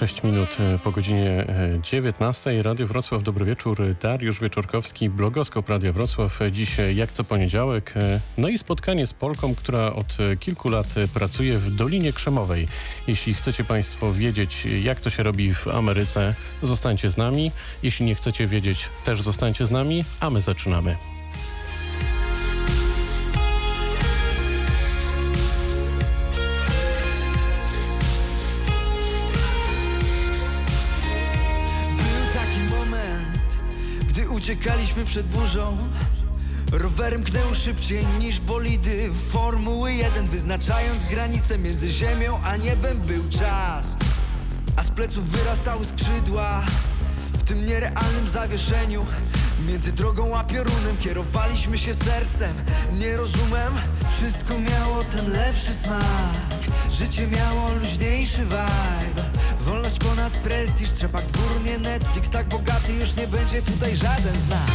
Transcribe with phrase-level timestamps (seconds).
[0.00, 1.46] 6 minut e, po godzinie
[1.82, 2.62] 19.
[2.62, 3.78] Radio Wrocław, dobry wieczór.
[4.02, 6.38] Dariusz Wieczorkowski, blogoskop Radio Wrocław.
[6.50, 7.94] Dziś jak co poniedziałek.
[8.38, 12.68] No i spotkanie z Polką, która od kilku lat pracuje w Dolinie Krzemowej.
[13.06, 17.52] Jeśli chcecie Państwo wiedzieć, jak to się robi w Ameryce, zostańcie z nami.
[17.82, 21.19] Jeśli nie chcecie wiedzieć, też zostańcie z nami, a my zaczynamy.
[34.50, 35.78] Uciekaliśmy przed burzą.
[36.72, 39.10] Rowerem knęło szybciej niż bolidy.
[39.28, 43.96] Formuły 1 Wyznaczając granice między ziemią a niebem był czas.
[44.76, 46.64] A z pleców wyrastały skrzydła.
[47.32, 49.06] W tym nierealnym zawieszeniu
[49.68, 52.54] Między drogą a piorunem kierowaliśmy się sercem.
[52.98, 53.72] Nie rozumiem
[54.20, 56.34] Wszystko miało ten lepszy smak.
[56.90, 59.22] Życie miało luźniejszy vibe.
[59.60, 62.30] Wolność ponad prestiż, trzepak dwór, nie Netflix.
[62.30, 64.70] Tak bogaty już nie będzie tutaj żaden z nas.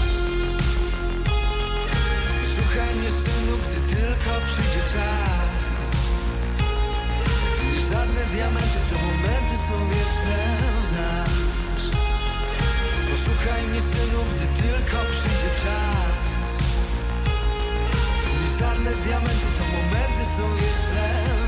[2.55, 5.61] Słuchaj mnie synu, gdy tylko przyjdzie czas.
[7.73, 10.74] Nie żadne diamenty, to momenty są wieczne
[13.45, 16.59] Posłuchaj mnie synu, gdy tylko przyjdzie czas.
[18.59, 21.44] Żadne diamenty, to momenty są wieczne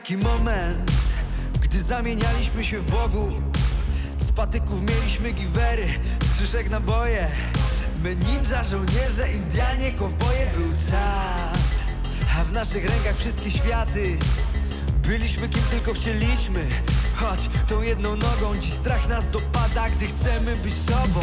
[0.00, 0.90] taki moment,
[1.60, 3.36] gdy zamienialiśmy się w Bogu.
[4.18, 5.88] Z patyków mieliśmy giwery,
[6.24, 7.28] z szyszek naboje
[8.04, 11.86] My ninja, żołnierze, Indianie, kowboje Był czat,
[12.38, 14.16] a w naszych rękach wszystkie światy.
[15.06, 16.66] Byliśmy kim tylko chcieliśmy
[17.16, 21.20] Choć tą jedną nogą dziś strach nas dopada Gdy chcemy być sobą.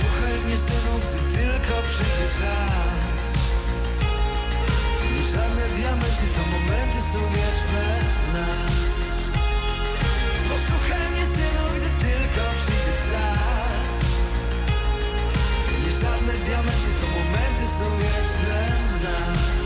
[0.00, 2.99] Słuchaj mnie synu, gdy tylko przyjdzie czas
[5.76, 7.86] diamenty to momenty są wieczne
[8.32, 8.76] nas.
[10.48, 14.10] Posłuchaj mnie synu, gdy tylko przyjdzie czas.
[15.84, 18.60] Nie żadne diamenty, to momenty są wieczne
[19.02, 19.59] nas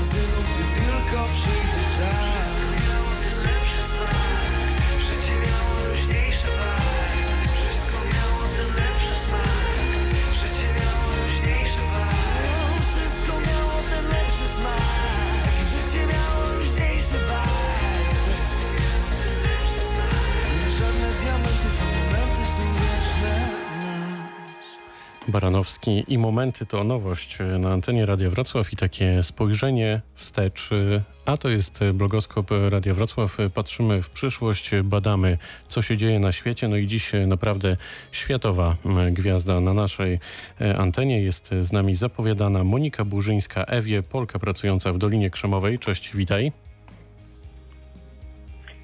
[0.00, 2.39] Zrozumiesz mnie synu, gdy tylko przyjdzie czas
[25.70, 30.70] Baranowski i Momenty to nowość na antenie Radia Wrocław i takie spojrzenie wstecz.
[31.26, 33.36] A to jest blogoskop Radia Wrocław.
[33.54, 35.38] Patrzymy w przyszłość, badamy
[35.68, 36.68] co się dzieje na świecie.
[36.68, 37.76] No i dziś naprawdę
[38.12, 38.76] światowa
[39.10, 40.18] gwiazda na naszej
[40.78, 41.22] antenie.
[41.22, 45.78] Jest z nami zapowiadana Monika Burzyńska, Ewie, Polka pracująca w Dolinie Krzemowej.
[45.78, 46.52] Cześć, witaj.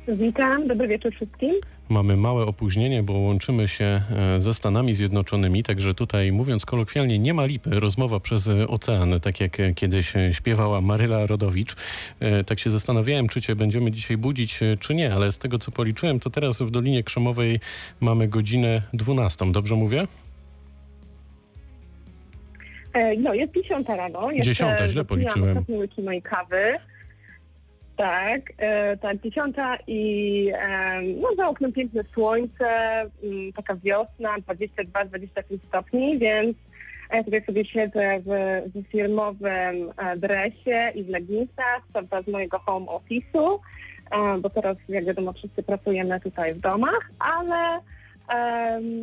[0.09, 1.51] Witam, dobry wieczór wszystkim.
[1.89, 7.35] Mamy małe opóźnienie, bo łączymy się e, ze Stanami Zjednoczonymi, także tutaj mówiąc kolokwialnie nie
[7.35, 11.77] ma lipy, rozmowa przez ocean, tak jak kiedyś śpiewała Maryla Rodowicz.
[12.21, 15.59] E, tak się zastanawiałem, czy cię będziemy dzisiaj budzić, e, czy nie, ale z tego
[15.59, 17.61] co policzyłem, to teraz w Dolinie Krzemowej
[18.01, 19.53] mamy godzinę 12.
[19.53, 20.07] Dobrze mówię?
[23.19, 24.29] No, jest 10 rano.
[24.41, 25.65] Dziesiąta, źle policzyłem.
[26.05, 26.79] mojej kawy.
[27.97, 34.37] Tak, e, tak, dziesiąta i e, no za oknem piękne słońce, m, mm, taka wiosna,
[34.39, 36.57] 22-25 stopni, więc
[37.13, 42.59] ja tutaj sobie siedzę w, w firmowym e, dresie i w leginsach, prawda, z mojego
[42.59, 43.59] home office'u,
[44.11, 47.81] e, bo teraz jak wiadomo wszyscy pracujemy tutaj w domach, ale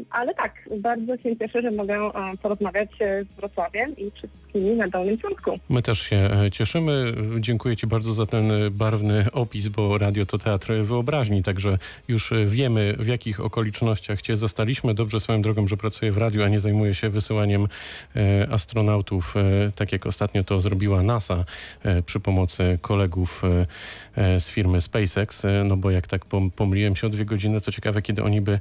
[0.10, 2.12] ale tak, bardzo się cieszę, że mogę e,
[2.42, 5.60] porozmawiać e, z Wrocławiem i wszystkimi na Dolnym Śląsku.
[5.70, 7.14] My też się e, cieszymy.
[7.40, 11.78] Dziękuję Ci bardzo za ten barwny opis, bo radio to teatr wyobraźni, także
[12.08, 14.94] już wiemy w jakich okolicznościach Cię zastaliśmy.
[14.94, 17.68] Dobrze swoją drogą, że pracuję w radiu, a nie zajmuję się wysyłaniem
[18.52, 19.36] astronautów,
[19.76, 21.46] tak jak ostatnio to zrobiła NASA
[22.06, 23.42] przy pomocy kolegów
[24.16, 25.44] z firmy SpaceX.
[25.66, 28.60] No bo jak tak pom- pomyliłem się o dwie godziny, to ciekawe, kiedy oni by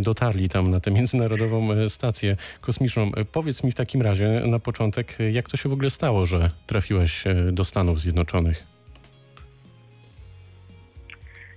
[0.00, 3.10] dotarli tam na tę międzynarodową e, stację kosmiczną.
[3.16, 6.26] E, Powiedz mi w takim razie na początek, e, jak to się w ogóle stało,
[6.26, 8.66] że trafiłeś do Stanów Zjednoczonych?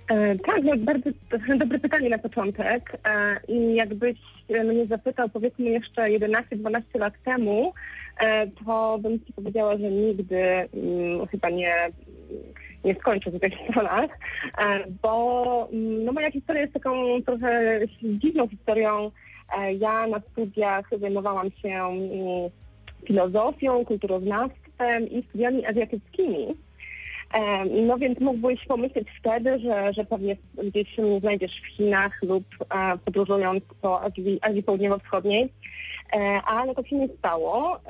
[0.08, 1.10] E, tak, no bardzo
[1.58, 2.98] dobre pytanie na początek.
[3.04, 4.18] E, I jakbyś
[4.48, 7.72] mnie zapytał powiedzmy jeszcze 11-12 lat temu,
[8.20, 11.74] e, to bym ci powiedziała, że nigdy mm, chyba nie,
[12.84, 14.10] nie skończę tutaj Stanach,
[14.58, 19.10] e, bo mm, no, moja historia jest taką trochę dziwną historią.
[19.58, 22.50] E, ja na studiach zajmowałam się mm,
[23.06, 26.46] filozofią, kulturoznawstwem i studiami azjatyckimi.
[27.34, 32.44] Em, No więc mógłbyś pomyśleć wtedy, że, że pewnie gdzieś się znajdziesz w Chinach lub
[32.60, 35.48] e, podróżując po Azji, Azji Południowo-Wschodniej,
[36.12, 37.80] e, ale to się nie stało.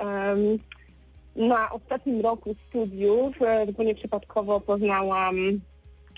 [1.36, 3.36] Na ostatnim roku studiów
[3.66, 5.60] zupełnie przypadkowo poznałam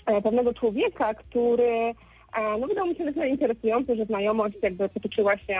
[0.05, 1.93] e, pewnego człowieka, który e,
[2.59, 5.57] no, wydał mi się interesujący, że znajomość jakby potoczyła się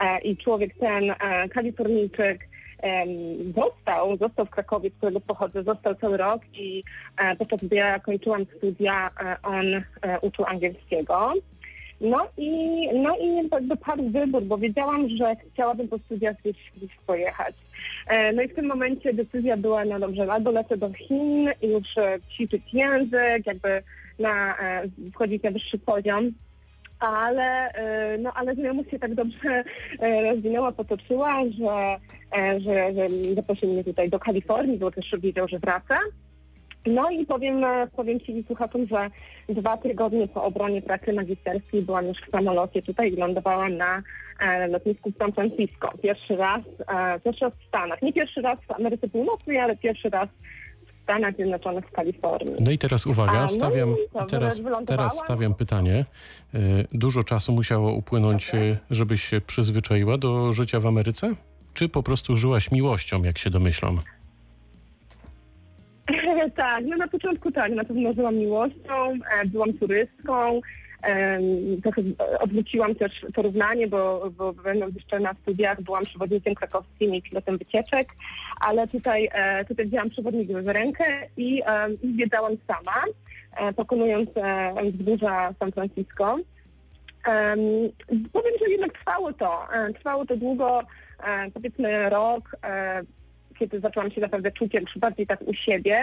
[0.00, 1.14] e, i człowiek ten,
[1.50, 2.48] Kalifornijczyk,
[3.56, 6.82] został, został w Krakowie, z którego pochodzę, został cały rok i
[7.38, 9.10] podczas gdy ja kończyłam studia,
[9.42, 9.64] on
[10.22, 11.32] uczył angielskiego.
[12.02, 16.90] No i, no i jakby padł wybór, bo wiedziałam, że chciałabym po studiach gdzieś, gdzieś
[17.06, 17.54] pojechać.
[18.06, 21.68] E, no i w tym momencie decyzja była, no dobrze, albo lecę do Chin i
[21.68, 23.82] już e, ćwiczyć język, jakby
[24.18, 24.82] na, e,
[25.14, 26.30] wchodzić na wyższy poziom,
[27.00, 27.72] ale,
[28.18, 29.64] no, ale znajomość się tak dobrze
[30.30, 31.96] rozwinęła, potoczyła, że,
[32.60, 35.98] że, że zaprosił mnie tutaj do Kalifornii, bo też wiedział, że wraca.
[36.86, 39.10] No i powiem, e, powiem Ci słuchaczom, że
[39.48, 44.02] dwa tygodnie po obronie pracy magisterskiej byłam już w samolocie tutaj i lądowałam na
[44.40, 45.92] e, lotnisku w San Francisco.
[46.02, 48.02] Pierwszy raz, e, pierwszy raz w Stanach.
[48.02, 50.28] Nie pierwszy raz w Ameryce Północnej, ale pierwszy raz
[50.86, 52.56] w Stanach Zjednoczonych w Kalifornii.
[52.60, 56.04] No i teraz A, uwaga, no stawiam, dobra, teraz, teraz stawiam pytanie.
[56.54, 56.58] E,
[56.92, 61.34] Dużo czasu musiało upłynąć, e, żebyś się przyzwyczaiła do życia w Ameryce?
[61.74, 63.98] Czy po prostu żyłaś miłością, jak się domyślam?
[66.56, 70.60] tak, no na początku tak, na pewno żyłam miłością, e, byłam turystką,
[71.82, 77.22] trochę e, odwróciłam też porównanie, bo, bo będąc jeszcze na studiach byłam przewodnikiem krakowskim i
[77.22, 78.08] pilotem wycieczek,
[78.60, 81.04] ale tutaj, e, tutaj wzięłam przewodnik w rękę
[81.36, 81.62] i,
[82.02, 83.04] i zwiedzałam sama,
[83.76, 84.30] pokonując
[84.92, 86.38] wzgórza San Francisco.
[87.26, 87.58] Em,
[88.32, 89.66] powiem, że jednak trwało to.
[89.94, 90.82] Trwało to długo,
[91.54, 92.56] powiedzmy rok,
[93.62, 96.00] kiedy zaczęłam się naprawdę czuć jak bardziej tak u siebie.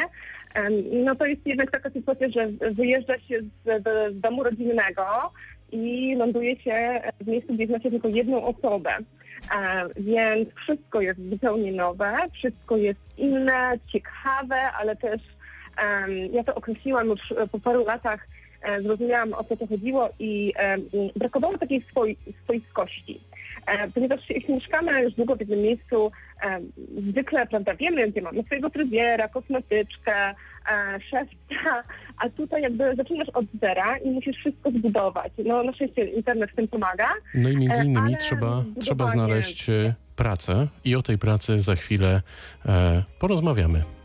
[1.06, 5.32] No to jest jednak taka sytuacja, że wyjeżdża się z, z, domu rodzinnego
[5.72, 8.90] i ląduje się w miejscu, gdzie znacie tylko jedną osobę.
[8.90, 15.22] E, Więc wszystko jest zupełnie nowe, wszystko jest inne, ciekawe, ale też
[16.32, 18.28] ja to określiłam już e, po paru latach,
[18.62, 20.54] e, zrozumiałam o co to chodziło i
[21.16, 23.22] brakowało takiej swoi, swoiskości.
[23.66, 26.12] E, Ponieważ jeśli mieszkamy już długo w jednym miejscu,
[26.44, 26.60] e,
[27.10, 30.36] zwykle, prawda, wiemy, gdzie mamy swojego fryzjera, kosmetyczkę, e,
[31.10, 31.84] szewca,
[32.18, 35.32] a tutaj jakby zaczynasz od zera i musisz wszystko zbudować.
[35.46, 37.08] No na szczęście internet w tym pomaga.
[37.36, 39.68] No i między innymi trzeba, trzeba znaleźć
[40.16, 42.22] pracę i o tej pracy za chwilę
[43.20, 43.99] porozmawiamy.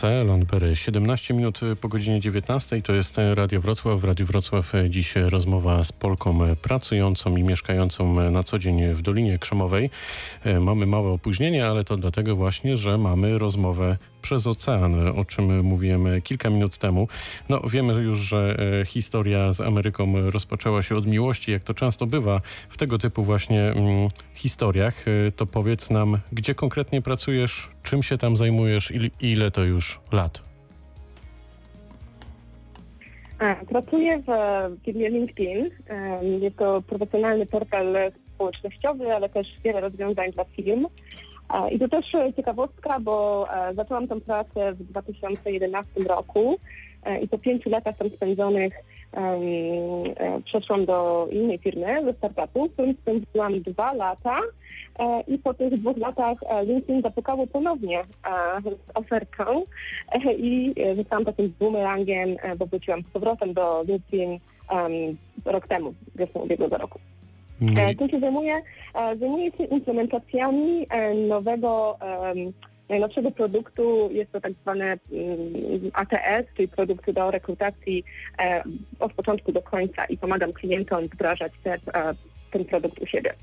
[0.00, 0.76] Tracę, Landbery.
[0.76, 4.00] 17 minut po godzinie 19 to jest Radio Wrocław.
[4.00, 9.38] W Radiu Wrocław dziś rozmowa z Polką pracującą i mieszkającą na co dzień w Dolinie
[9.38, 9.90] Krzemowej.
[10.44, 13.96] E, Mamy małe opóźnienie, ale to dlatego właśnie, że mamy rozmowę
[14.28, 17.08] przez ocean, o czym mówiłem kilka minut temu.
[17.48, 22.06] No wiemy już, że e, historia z Ameryką rozpoczęła się od miłości, jak to często
[22.06, 25.04] bywa w tego typu właśnie mm, historiach.
[25.08, 30.00] E, To powiedz nam, gdzie konkretnie pracujesz, czym się tam zajmujesz i ile to już
[30.12, 30.42] lat?
[33.38, 34.30] A, Pracuję w
[34.84, 35.70] firmie LinkedIn.
[36.40, 37.86] Jest to profesjonalny portal
[38.34, 40.86] społecznościowy, ale też wiele rozwiązań dla firm.
[41.48, 46.58] A, I to też e, ciekawostka, bo e, zaczęłam tę pracę w 2011 roku
[47.04, 48.74] e, i po pięciu latach tam spędzonych
[49.12, 54.38] e, przeszłam do innej firmy, ze startupu, w którym spędziłam dwa lata
[54.98, 58.04] e, i po tych dwóch latach e, LinkedIn zapukał ponownie e,
[58.62, 59.64] z ofertą
[60.12, 64.38] e, i e, zostałam takim boomerangiem, e, bo wróciłam z powrotem do LinkedIn
[64.70, 66.98] em, rok temu, wiosną ubiegłego roku.
[67.60, 68.62] No E, Tu się zajmuję,
[68.94, 71.98] e, zajmuję się implementacjami e, nowego,
[72.88, 74.08] najnowszego produktu.
[74.12, 74.98] Jest to tak zwany mm,
[75.92, 78.04] ATS, czyli produkt do rekrutacji
[79.00, 81.78] od początku do końca i pomagam klientom wdrażać te,
[82.50, 83.34] ten produkt u siebie.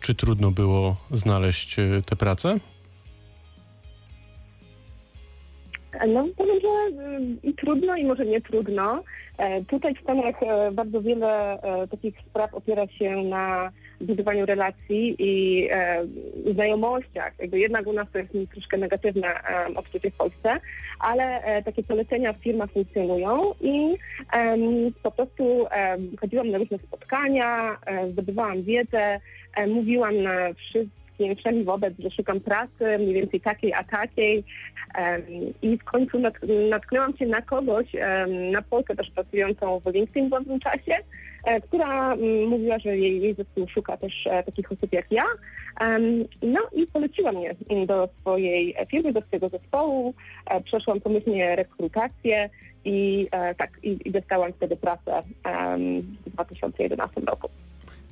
[0.00, 2.58] czy trudno było znaleźć tę pracę?
[6.08, 9.02] No powiem, że mm, i trudno, i może nie trudno.
[9.38, 15.16] E, Tutaj w Stanach e, bardzo wiele e, takich spraw opiera się na budowaniu relacji
[15.18, 15.68] i
[16.52, 17.32] znajomościach.
[17.38, 19.28] Jakby jednak u nas to jest troszkę negatywne
[19.74, 20.60] odczucie w Polsce,
[20.98, 23.94] ale takie polecenia w firmach funkcjonują i
[25.02, 25.66] po prostu
[26.20, 27.78] chodziłam na różne spotkania,
[28.12, 29.20] zdobywałam wiedzę,
[29.68, 31.05] mówiłam na wszystkim,
[31.38, 34.44] wszędzie wobec, że szukam pracy, mniej więcej takiej, a takiej.
[35.62, 36.34] I w końcu nat,
[36.70, 37.86] natknęłam się na kogoś,
[38.52, 40.96] na Polskę też pracującą w LinkedIn w pewnym czasie,
[41.44, 42.16] e, która
[42.48, 45.24] mówiła, że jej, jej zespół szuka też e, takich osób jak ja.
[46.42, 47.54] No i poleciła mnie
[47.86, 50.14] do swojej firmy, do swojego zespołu.
[50.46, 52.50] E, Przeszłam pomyślnie rekrutację
[52.84, 55.22] i e, tak, i, i dostałam wtedy pracę
[56.26, 57.48] w 2011 roku.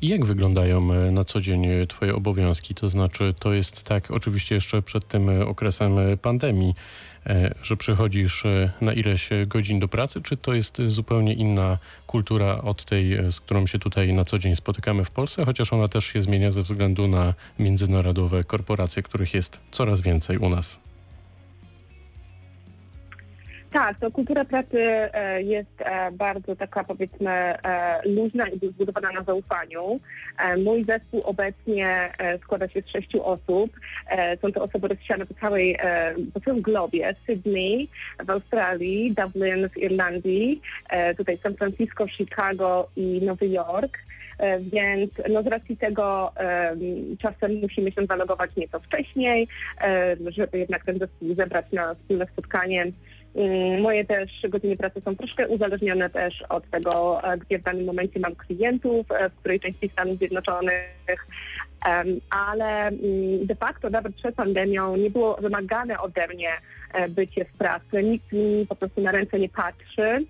[0.05, 2.75] I jak wyglądają e, na co dzień e, Twoje obowiązki?
[2.75, 6.75] To znaczy, to jest tak, oczywiście jeszcze przed tym e, okresem pandemii,
[7.63, 8.45] że przychodzisz
[8.81, 13.67] na ileś godzin do pracy, czy to jest zupełnie inna kultura od tej, z którą
[13.67, 17.09] się tutaj na co dzień spotykamy w Polsce, chociaż ona też się zmienia ze względu
[17.09, 20.81] na międzynarodowe korporacje, których jest coraz więcej u nas.
[23.75, 29.23] Tak, to kultura pracy e, jest e, bardzo taka powiedzmy e, luźna i zbudowana na
[29.23, 30.01] zaufaniu.
[30.65, 32.13] Mój zespół obecnie
[32.43, 33.71] składa się z sześciu osób.
[34.43, 35.79] Są to osoby rozsiane po całej,
[36.35, 37.15] po całym globie.
[37.27, 37.89] Sydney
[38.25, 40.61] w Australii, Dublin w Irlandii,
[41.17, 43.99] tutaj San Francisco, Chicago i Nowy Jork.
[44.61, 46.79] Więc no z racji tego em,
[47.19, 49.49] czasem musimy się zalogować nieco wcześniej,
[49.81, 52.93] e, żeby jednak ten zespół zebrać na wspólne spotkanie
[53.81, 58.21] Moje też godziny pracy są troszkę uzależnione też od tego, e, gdzie w danym momencie
[58.21, 61.27] mam klientów, e, w której części Stanów Zjednoczonych,
[62.31, 66.51] ale mm, de facto nawet przed pandemią nie było wymagane ode mnie
[66.93, 68.03] e, bycie w pracy.
[68.03, 70.25] Nikt mi po prostu na ręce nie patrzy.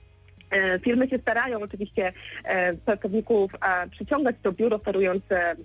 [0.83, 2.13] Firmy się starają oczywiście
[2.85, 3.53] pracowników
[3.91, 5.57] przyciągać do biur, oferując mm,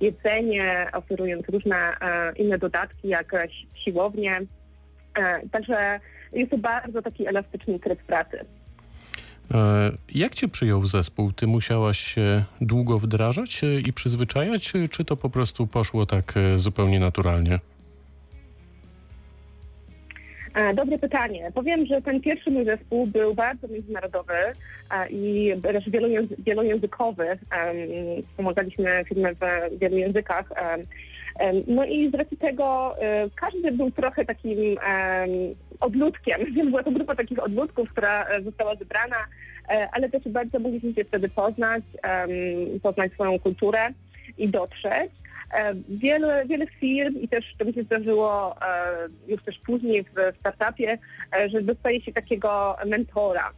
[0.00, 1.96] jedzenie, oferując różne
[2.36, 4.40] inne dodatki, jak si- siłownie.
[5.52, 6.00] Także
[6.32, 8.38] jest to bardzo taki elastyczny tryb pracy.
[9.54, 11.32] E, Jak cię przyjął zespół?
[11.32, 16.34] Ty musiałaś się długo wdrażać e, i przyzwyczajać, e, czy to po prostu poszło tak
[16.56, 17.58] zupełnie naturalnie?
[20.74, 21.50] Dobre pytanie.
[21.54, 24.34] Powiem, że ten pierwszy mój zespół był bardzo międzynarodowy
[25.10, 27.38] i też wielojęzy- wielojęzykowy.
[28.36, 30.48] Pomagaliśmy firmę w wielu językach.
[31.66, 35.30] No i z racji tego e, każdy był trochę takim em,
[35.80, 36.40] odludkiem.
[36.54, 39.16] Więc była to grupa takich odludków, która e, została zebrana,
[39.68, 41.82] e, ale też bardzo mogliśmy się wtedy poznać,
[42.82, 43.88] poznać swoją kulturę
[44.38, 45.10] i dotrzeć.
[45.88, 48.56] Wiele, wiele firm i też to mi się zdarzyło
[49.28, 50.98] już też później w startupie,
[51.46, 53.50] że dostaje się takiego mentora,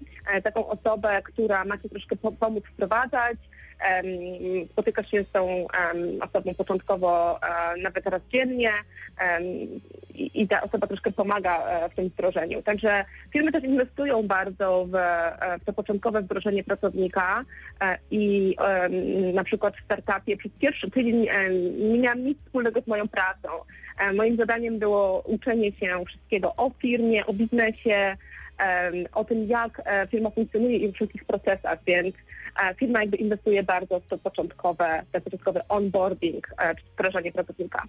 [0.44, 3.36] taką osobę, która ma ci troszkę po- pomóc wprowadzać.
[3.80, 4.06] Em,
[4.72, 5.66] Spotykasz się z tą
[6.20, 8.72] osobą początkowo e, nawet raz dziennie
[10.14, 12.62] i ta osoba troszkę pomaga e, w tym wdrożeniu.
[12.62, 17.44] Także firmy też inwestują bardzo w, e, w to początkowe wdrożenie pracownika
[18.10, 18.56] i
[19.34, 21.28] na przykład w startupie przez pierwszy tydzień
[21.78, 23.48] nie miałam nic wspólnego z moją pracą.
[24.14, 28.16] Moim zadaniem było uczenie się wszystkiego o firmie, o biznesie,
[29.12, 32.14] o tym, jak firma funkcjonuje i o wszystkich procesach, więc
[32.78, 37.82] firma jakby inwestuje bardzo w to początkowe, ten początkowy onboarding, e, wdrażanie pracownika.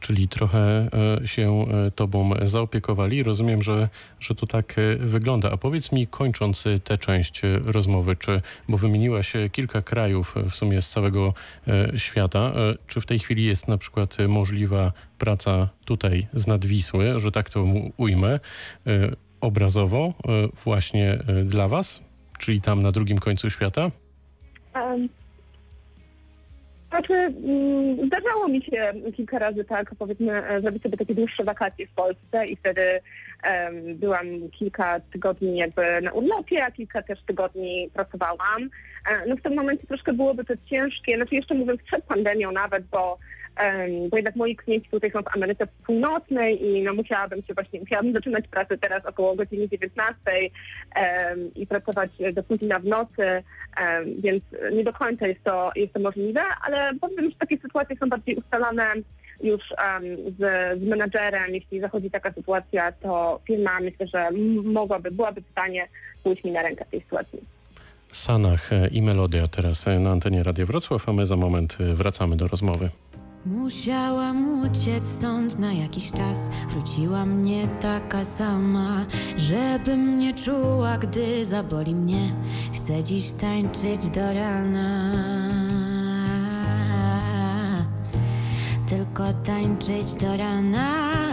[0.00, 0.88] Czyli trochę
[1.22, 3.22] e, się e, tobą zaopiekowali.
[3.22, 3.88] Rozumiem, że,
[4.20, 5.50] że to tak wygląda.
[5.50, 10.88] A powiedz mi, kończąc tę część rozmowy, czy, bo wymieniłaś kilka krajów w sumie z
[10.88, 11.34] całego
[11.96, 12.52] świata,
[12.86, 17.64] czy w tej chwili jest na przykład możliwa praca tutaj z Nadwisły, że tak to
[17.96, 18.40] ujmę,
[19.40, 20.14] obrazowo
[20.64, 22.02] właśnie dla was?
[22.38, 23.90] Czyli tam na drugim końcu świata?
[24.84, 25.08] Um,
[26.88, 31.86] Znaczy, mm, zdarzało mi się kilka razy tak, powiedzmy, e, zrobić sobie takie dłuższe wakacje
[31.86, 33.00] w Polsce i wtedy
[33.42, 34.26] em, byłam
[34.58, 38.62] kilka tygodni jakby na urlopie, a kilka też tygodni pracowałam.
[39.10, 42.84] E, No w tym momencie troszkę byłoby to ciężkie, znaczy jeszcze mówiąc przed pandemią nawet,
[42.84, 43.18] bo,
[44.10, 48.12] bo jednak moi klienci tutaj są w Ameryce Północnej i no musiałabym się właśnie, musiałabym
[48.12, 50.14] zaczynać pracę teraz około godziny 19
[50.94, 53.42] em, i pracować do późna w nocy.
[53.76, 57.96] Em, więc nie do końca jest to, jest to możliwe, ale powiem, że takie sytuacje
[57.96, 58.92] są bardziej ustalane
[59.42, 60.02] już em,
[60.38, 60.40] z,
[60.80, 61.54] z menadżerem.
[61.54, 64.30] Jeśli zachodzi taka sytuacja, to firma myślę, że
[64.64, 65.88] mogłaby, byłaby w stanie
[66.22, 67.56] pójść mi na rękę w tej sytuacji.
[68.12, 71.94] Sanach e, i Melodia teraz e, na antenie Radia Wrocław, a my za moment e,
[71.94, 72.90] wracamy do rozmowy.
[73.46, 76.38] Musiałam uciec stąd na jakiś czas.
[76.68, 79.06] Wróciłam nie taka sama,
[79.36, 82.34] żebym nie czuła, gdy zaboli mnie.
[82.74, 85.12] Chcę dziś tańczyć do rana.
[88.88, 91.25] Tylko tańczyć do rana.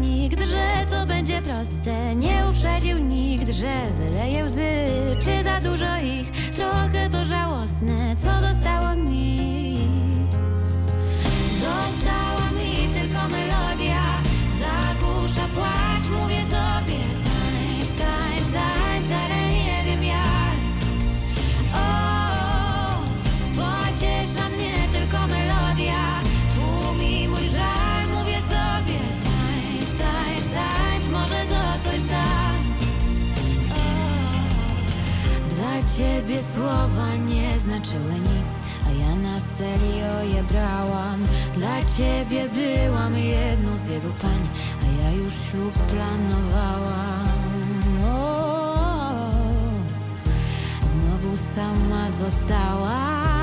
[0.00, 2.16] Nikt, że to będzie proste.
[2.16, 4.72] Nie uprzedził nikt, że wyleje łzy.
[5.20, 6.50] Czy za dużo ich?
[6.56, 9.67] Trochę to żałosne, co dostało mi.
[35.98, 38.52] Ciebie słowa nie znaczyły nic,
[38.86, 41.24] a ja na serio je brałam.
[41.54, 44.48] Dla ciebie byłam jedną z wielu pań,
[44.82, 47.28] a ja już ślub planowałam.
[48.04, 49.30] O,
[50.84, 53.37] znowu sama została.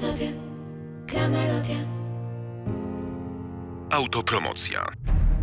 [0.00, 0.32] Sobie
[1.06, 1.76] gra melodia
[3.90, 4.86] Autopromocja.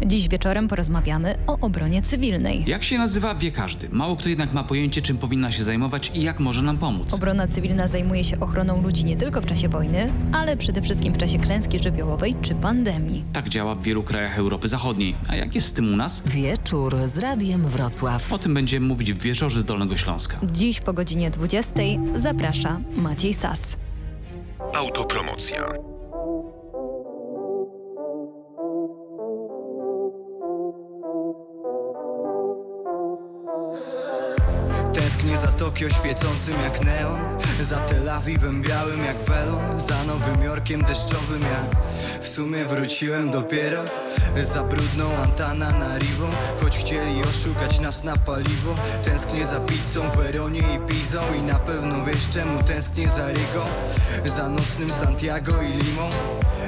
[0.06, 2.64] Dziś wieczorem porozmawiamy o obronie cywilnej.
[2.68, 3.90] Jak się nazywa, wie każdy.
[3.90, 7.14] Mało kto jednak ma pojęcie, czym powinna się zajmować i jak może nam pomóc.
[7.14, 11.18] Obrona cywilna zajmuje się ochroną ludzi nie tylko w czasie wojny, ale przede wszystkim w
[11.18, 13.24] czasie klęski żywiołowej czy pandemii.
[13.34, 15.16] Tak działa w wielu krajach Europy Zachodniej.
[15.28, 16.24] A jak jest z tym u nas?
[16.26, 18.34] Wieczór z Radiem Wrocław.
[18.34, 20.38] O tym będziemy mówić w wieczorze z Dolnego Śląska.
[20.44, 21.74] Dziś po godzinie 20
[22.16, 23.85] zaprasza Maciej Sas.
[24.76, 25.95] Autopromocja.
[34.96, 37.20] Tęsknię za Tokio świecącym jak neon
[37.60, 41.76] Za Tel Awiwem białym jak welon Za Nowym Jorkiem deszczowym jak
[42.22, 43.84] W sumie wróciłem dopiero
[44.42, 46.30] Za brudną Antana na Rivą
[46.62, 48.76] Choć chcieli oszukać nas na paliwo.
[49.04, 53.66] Tęsknię za pizzą, Weronie i Pizą I na pewno wiesz czemu tęsknię za Rygą
[54.26, 56.10] Za nocnym Santiago i Limą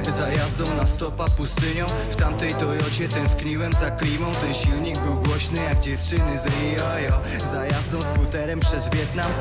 [0.06, 1.86] za jazdą na stopa pustynią?
[2.10, 4.32] W tamtej Toyocie tęskniłem za klimą.
[4.42, 7.22] Ten silnik był głośny jak dziewczyny z Rio.
[7.44, 9.32] Za jazdą skuterem przez Wietnam.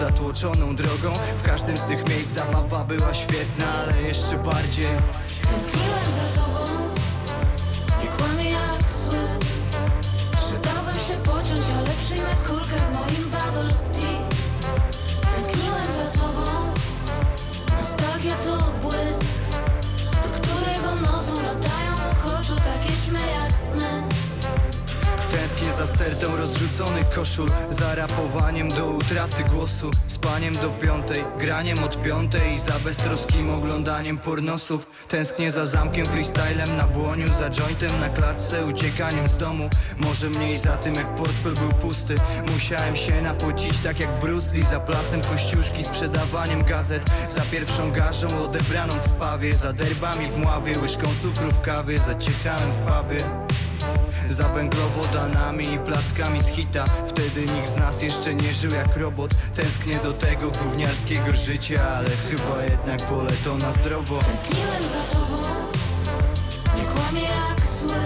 [0.00, 1.12] Zatłoczoną drogą.
[1.38, 4.86] W każdym z tych miejsc zabawa była świetna Ale jeszcze bardziej.
[5.50, 6.03] Tęskniłem
[26.04, 32.60] Stertą rozrzuconych koszul Za rapowaniem do utraty głosu Spaniem do piątej, graniem od piątej I
[32.60, 34.86] za beztroskim oglądaniem pornosów.
[35.08, 39.68] Tęsknię za zamkiem, freestylem na błoniu Za jointem na klatce, uciekaniem z domu.
[39.98, 42.16] Może mniej za tym jak portfel był pusty.
[42.52, 48.44] Musiałem się napocić tak jak Bruce Lee Za placem kościuszki, sprzedawaniem gazet Za pierwszą garzą
[48.44, 53.44] odebraną w spawie Za derbami w mławie, łyżką cukru w kawie Za ciechałem w pubie
[54.26, 56.84] za węglowodanami i plackami z hita.
[57.06, 59.30] Wtedy nikt z nas jeszcze nie żył jak robot.
[59.54, 64.18] Tęsknię do tego gówniarskiego życia Ale chyba jednak wolę to na zdrowo.
[64.18, 65.42] Tęskniłem za tobą
[66.76, 68.04] Nie kłamię jak zły.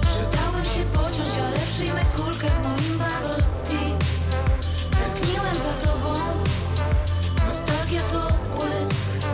[0.00, 3.98] Przydałbym się pociąć, ale przyjmę kulkę w moim bubble tea.
[4.98, 6.14] Tęskniłem za tobą
[7.46, 9.28] Nostalgia to błysk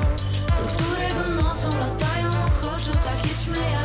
[0.48, 3.81] Do którego nocą latają ochoczo takie ćmy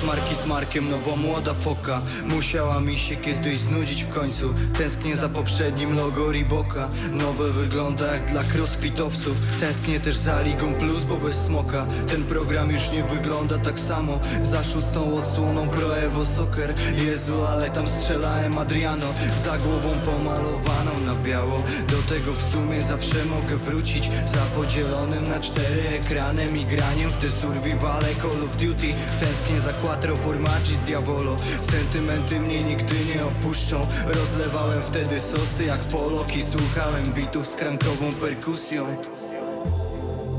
[0.00, 4.54] smarki z Markiem, no bo młoda foka Musiała mi się kiedyś znudzić w końcu.
[4.78, 9.36] Tęsknię za poprzednim logo Reeboka Nowe wygląda jak dla crossfitowców.
[9.60, 14.20] Tęsknię też za Ligą Plus, bo bez smoka Ten program już nie wygląda tak samo.
[14.42, 19.06] Za szóstą odsłoną Pro Evo Soccer Jezu, ale tam strzelałem Adriano.
[19.36, 21.56] Za głową pomalowaną na biało.
[21.88, 27.16] Do tego w sumie zawsze mogę wrócić Za podzielonym na cztery ekranem I graniem w
[27.16, 28.94] te survivale Call of Duty.
[29.20, 31.36] Tęsknię za quattro formaggi z Diavolo.
[31.58, 33.80] Sentymenty mnie nigdy nie opuszczą.
[34.06, 38.96] Rozlewałem wtedy sosy jak Polok I słuchałem bitów z krankową perkusją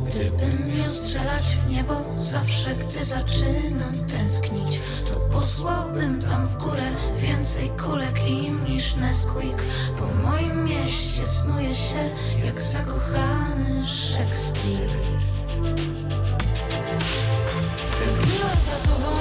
[0.10, 4.80] Gdybym miał strzelać w niebo zawsze, gdy zaczynam tęsknić
[5.14, 9.64] To posłałbym tam w górę więcej kulek im niż Nesquik.
[9.98, 12.10] Po moim mieście snuje się
[12.46, 14.90] jak zakochany Szekspir.
[18.00, 19.19] Tęskniłem za tobą,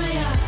[0.00, 0.39] me out.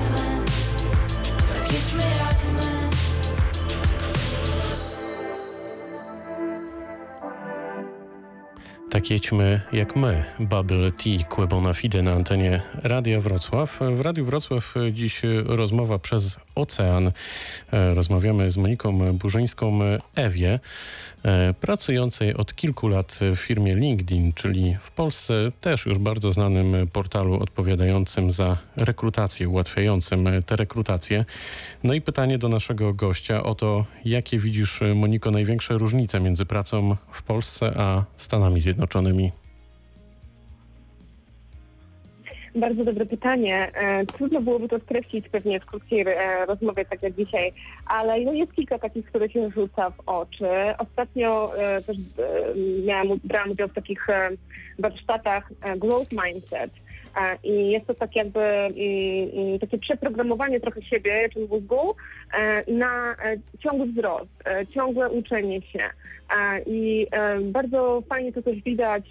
[9.02, 13.80] Tak jedźmy jak my, Bubble Tea, Kłebona Fide na antenie Radia Wrocław.
[13.96, 17.12] W Radiu Wrocław dziś rozmowa przez ocean.
[17.72, 19.78] E, rozmawiamy z Moniką Burzyńską
[20.16, 20.60] Ewie,
[21.24, 26.88] e, pracującej od kilku lat w firmie LinkedIn, czyli w Polsce też już bardzo znanym
[26.92, 31.24] portalu odpowiadającym za rekrutację, ułatwiającym tę rekrutację.
[31.82, 36.96] No i pytanie do naszego gościa o to, jakie widzisz, Moniko, największe różnice między pracą
[37.12, 38.60] w Polsce a Stanami
[42.54, 43.70] Bardzo dobre pytanie.
[43.74, 47.52] E, Trudno byłoby to streścić pewnie w krótkiej e, rozmowie, tak jak dzisiaj,
[47.86, 50.48] ale no jest kilka takich, które się rzuca w oczy.
[50.78, 51.96] Ostatnio e, też
[52.84, 54.06] miałam, brałam udział w takich
[54.78, 56.70] warsztatach Growth Mindset.
[57.44, 58.40] I jest to tak jakby
[59.60, 61.94] takie przeprogramowanie trochę siebie, czy mózgu,
[62.38, 65.90] e, na e, ciągły wzrost, e, ciągłe uczenie się.
[66.66, 67.06] I
[67.42, 69.04] bardzo fajnie to też widać,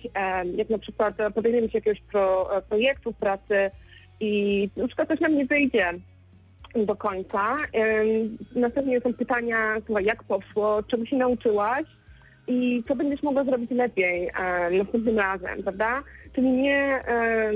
[0.55, 3.71] jak na przykład podejmiemy się jakiegoś pro, projektu pracy
[4.19, 5.93] i na przykład coś nam nie wyjdzie
[6.75, 7.57] do końca.
[8.55, 11.85] Następnie są pytania, jak poszło, czego się nauczyłaś
[12.51, 16.03] i co będziesz mogła zrobić lepiej e, następnym razem, prawda?
[16.35, 17.51] Czyli nie, e,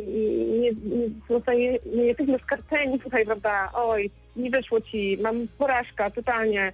[0.60, 6.74] nie, nie, zostaje, nie jesteśmy skarceni tutaj, prawda, oj, nie wyszło ci, mam porażka totalnie,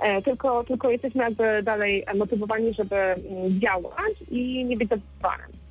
[0.00, 5.61] e, tylko, tylko jesteśmy jakby dalej motywowani, żeby mm, działać i nie być zabudowanym.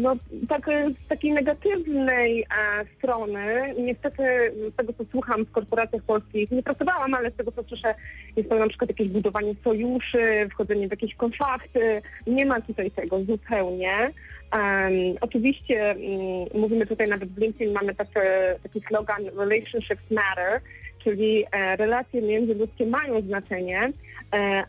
[0.00, 0.16] No,
[0.48, 0.66] tak,
[1.04, 2.46] z takiej negatywnej e,
[2.98, 4.22] strony, niestety
[4.72, 7.94] z tego co słucham w korporacjach polskich, nie pracowałam, ale z tego co słyszę,
[8.36, 12.02] jest to na przykład jakieś budowanie sojuszy, wchodzenie w jakieś konflikty.
[12.26, 14.10] Nie ma tutaj tego zupełnie.
[14.52, 18.12] Em, oczywiście mm, mówimy tutaj nawet w LinkedIn, mamy taki,
[18.62, 20.60] taki slogan Relationships Matter,
[21.04, 23.92] czyli e, relacje międzyludzkie mają znaczenie,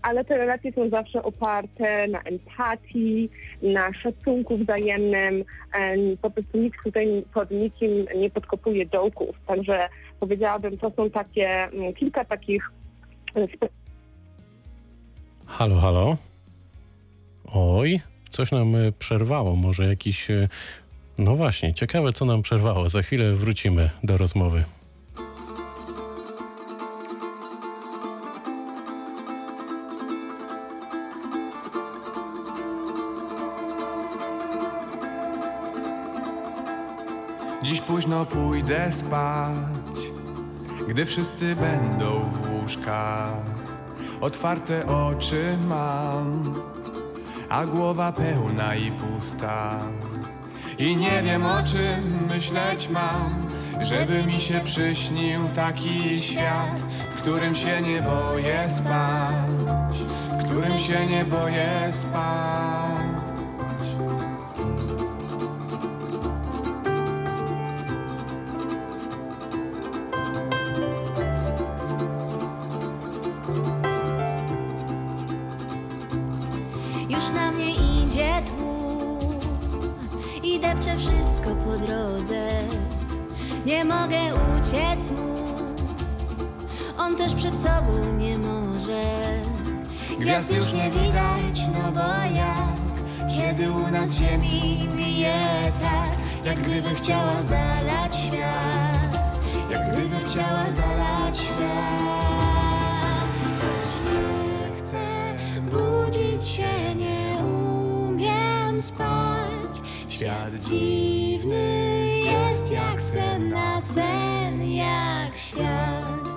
[0.02, 3.30] ale te relacje są zawsze oparte na empatii,
[3.62, 5.44] na szacunku wzajemnym.
[5.74, 9.36] E, po prostu nikt tutaj pod nikim nie podkopuje dołków.
[9.48, 9.90] Także
[10.20, 12.72] powiedziałabym, to są takie mm, kilka takich
[13.36, 13.48] e,
[15.48, 16.18] Halo, halo.
[17.54, 19.56] Oj, coś nam e, przerwało.
[19.56, 20.32] Może jakiś.
[20.32, 20.48] e,
[21.18, 22.90] No właśnie, ciekawe, co nam przerwało.
[22.90, 24.64] Za chwilę wrócimy do rozmowy.
[37.68, 39.98] Dziś późno pójdę spać,
[40.88, 43.34] gdy wszyscy będą w łóżkach.
[44.22, 46.56] Otwarte oczy mam,
[47.50, 49.80] a głowa pełna i pusta.
[50.78, 53.48] I nie wiem o czym myśleć mam,
[53.82, 60.04] żeby mi się przyśnił taki świat, w którym się nie boję spać,
[60.40, 62.77] w którym się nie boję spać.
[80.78, 82.50] Depcze wszystko po drodze.
[83.66, 84.18] Nie mogę
[84.60, 85.36] uciec mu,
[86.98, 89.02] on też przed sobą nie może.
[90.20, 92.78] Gwiazd już nie widać, no bo jak
[93.38, 99.38] Kiedy u nas ziemi bije tak Jak gdyby chciała zalać świat
[99.72, 103.28] Jak gdyby chciała zalać świat
[103.62, 104.98] Choć nie chcę
[105.72, 109.07] budzić się, nie umiem spać.
[110.18, 116.28] Świat Dziwny jest jak sen na sen, jak świat.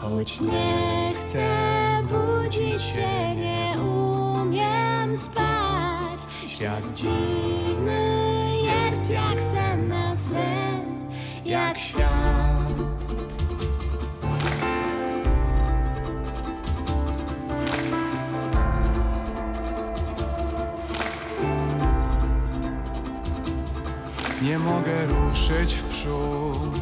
[0.00, 1.48] Choć Nie chcę
[2.02, 6.20] budzić się, nie umiem spać.
[6.46, 8.08] świat Dziwny
[8.62, 11.10] jest jak sen na sen,
[11.44, 12.59] jak świat.
[24.60, 26.80] Mogę ruszyć w przód.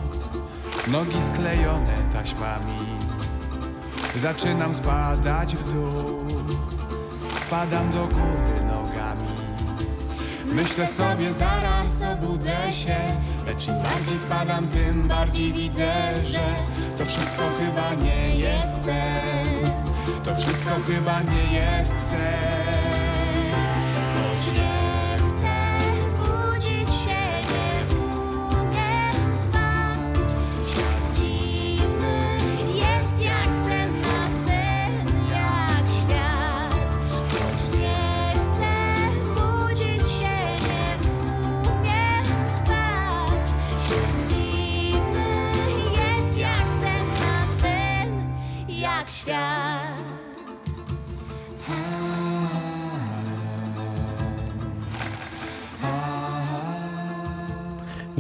[0.89, 2.79] Nogi sklejone taśmami.
[4.23, 6.25] Zaczynam spadać w dół.
[7.47, 9.29] Spadam do góry nogami.
[10.45, 12.97] Myślę sobie zaraz obudzę się.
[13.47, 15.93] Lecz im bardziej spadam tym bardziej widzę,
[16.25, 16.41] że
[16.99, 19.71] To wszystko chyba nie jest sen.
[20.25, 23.49] To wszystko chyba nie jest sen.
[24.15, 24.98] Choć nie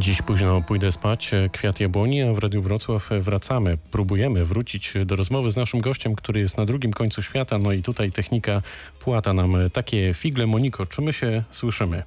[0.08, 3.78] Dziś późno pójdę spać, kwiat jabłoni, a w Radiu Wrocław wracamy.
[3.90, 7.58] Próbujemy wrócić do rozmowy z naszym gościem, który jest na drugim końcu świata.
[7.58, 8.62] No i tutaj technika
[9.00, 10.46] płata nam takie figle.
[10.46, 12.02] Moniko, czy my się słyszymy?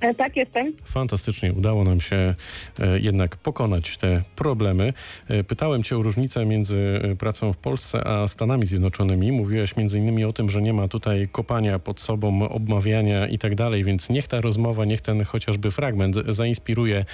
[0.00, 0.72] E, tak, jestem.
[0.84, 2.34] Fantastycznie udało nam się
[2.78, 4.92] e, jednak pokonać te problemy.
[5.28, 9.32] E, pytałem cię o różnicę między pracą w Polsce a Stanami Zjednoczonymi.
[9.32, 13.54] Mówiłeś między innymi o tym, że nie ma tutaj kopania pod sobą, obmawiania i tak
[13.54, 17.04] dalej, więc niech ta rozmowa, niech ten chociażby fragment zainspiruje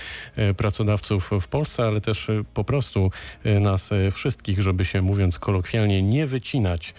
[0.56, 3.10] pracodawców w Polsce, ale też po prostu
[3.44, 6.94] nas wszystkich, żeby się mówiąc kolokwialnie nie wycinać,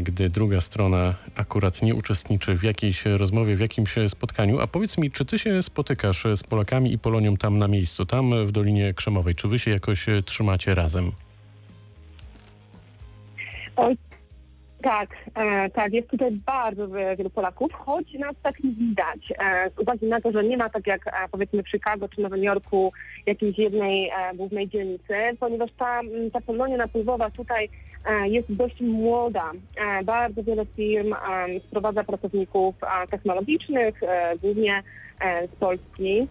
[0.00, 4.60] gdy druga strona akurat nie uczestniczy w jakiejś rozmowie, w jakimś spotkaniu.
[4.60, 8.46] A powiedz mi, czy ty się spotykasz z Polakami i Polonią tam na miejscu, tam
[8.46, 9.34] w Dolinie Krzemowej?
[9.34, 11.12] Czy wy się jakoś e, trzymacie razem?
[13.76, 13.96] Oj,
[14.86, 19.32] tak, e, tak, jest tutaj bardzo wielu Polaków, choć nas tak nie widać.
[19.38, 22.20] E, z uwagi na to, że nie ma tak jak e, powiedzmy w Chicago czy
[22.20, 22.92] Nowym Jorku
[23.26, 26.00] jakiejś jednej e, głównej dzielnicy, ponieważ ta,
[26.32, 27.68] ta Polonia napływowa tutaj
[28.06, 29.52] e, jest dość młoda.
[29.76, 31.14] E, bardzo wiele firm
[31.68, 32.74] sprowadza pracowników
[33.10, 34.00] technologicznych,
[34.42, 34.82] głównie
[35.52, 36.26] z Polski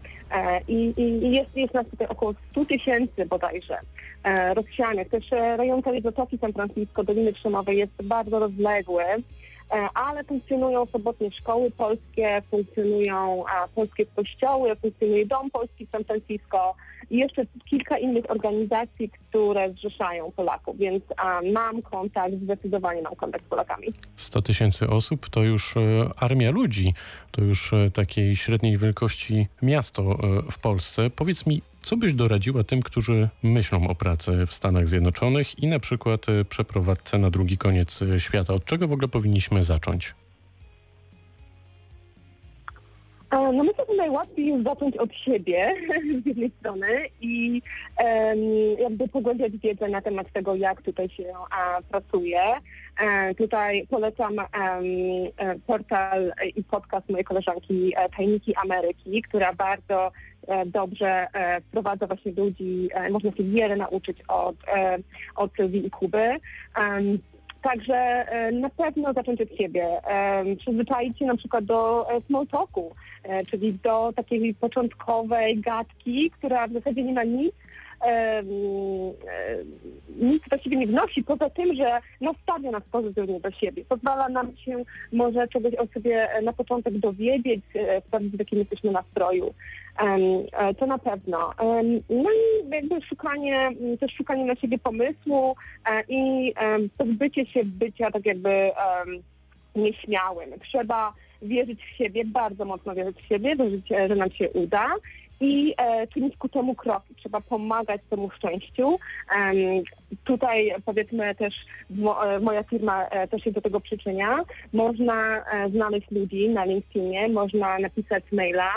[0.68, 3.78] i, i jest, jest nas tutaj około 100 tysięcy bodajże
[4.24, 5.10] e, rozsianych.
[5.10, 9.18] Też e, rejon Zatoki San Francisco, Doliny Krzemowej jest bardzo rozległy, e,
[9.94, 13.44] ale funkcjonują sobotnie szkoły polskie, funkcjonują
[13.76, 16.76] polskie kościoły, funkcjonuje Dom Polski w San Francisco
[17.10, 21.04] i jeszcze kilka innych organizacji, które zrzeszają Polaków, więc
[21.54, 23.88] mam kontakt, zdecydowanie mam kontakt z Polakami.
[24.16, 25.82] 100 tysięcy osób to już e,
[26.20, 26.94] armia ludzi,
[27.32, 31.10] to już e, takiej średniej wielkości miasto e, w Polsce.
[31.10, 35.80] Powiedz mi, co byś doradziła tym, którzy myślą o pracy w Stanach Zjednoczonych i na
[35.80, 38.54] przykład e, przeprowadzce na drugi koniec e, świata?
[38.54, 40.16] Od czego w ogóle powinniśmy zacząć?
[43.32, 45.76] E, No myślę, że najłatwiej jest zacząć od siebie
[46.24, 46.88] z jednej strony
[47.22, 47.62] i
[47.98, 48.40] em,
[48.80, 52.42] jakby pogłębiać wiedzę na temat tego, jak tutaj się a, pracuje.
[53.00, 54.46] E, tutaj polecam e,
[55.68, 60.12] portal i podcast mojej koleżanki Tajniki Ameryki, która bardzo
[60.66, 64.98] dobrze e, wprowadza właśnie ludzi, e, można się wiele nauczyć od, e,
[65.36, 66.40] od Sylwii i Kuby.
[67.62, 69.86] Także e, na pewno zacząć od siebie.
[70.08, 76.32] E, Przyzwyczaić się na przykład do e, small talku, e, czyli do takiej początkowej gadki,
[76.32, 77.56] która w zasadzie nie ma nic, e,
[80.22, 83.86] nic właściwie nie wnosi, poza tym, że nastawia nas pozytywnie do siebie.
[83.90, 88.60] Pozwala nam się może czegoś o sobie e, na początek dowiedzieć, e, sprawdzić w jakim
[88.60, 89.54] jesteśmy nastroju.
[90.00, 91.52] E, To na pewno.
[92.10, 95.56] No i jakby szukanie, m, też szukanie na siebie pomysłu
[96.10, 96.54] i
[96.98, 98.72] pozbycie się bycia tak jakby
[99.76, 100.50] nieśmiałym.
[100.60, 104.88] Trzeba wierzyć w siebie, bardzo mocno wierzyć w siebie, wierzyć, że nam się uda
[105.40, 107.16] i e, czynić ku temu kroki.
[107.16, 109.00] Trzeba pomagać temu szczęściu.
[109.36, 109.56] Em,
[110.24, 111.54] tutaj powiedzmy też
[111.90, 114.38] mo, e, moja firma e, też się do tego przyczynia.
[114.74, 118.74] Można e, znaleźć ludzi na LinkedInie, można napisać maila,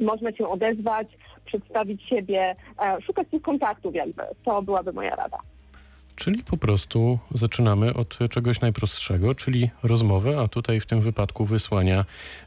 [0.00, 1.08] można się odezwać,
[1.44, 4.22] przedstawić siebie, e, szukać tych kontaktów jakby.
[4.44, 5.38] To byłaby moja rada.
[6.16, 12.04] Czyli po prostu zaczynamy od czegoś najprostszego, czyli rozmowy, a tutaj w tym wypadku wysłania